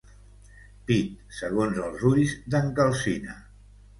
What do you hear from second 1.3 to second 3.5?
segons els ulls d'en Calsina.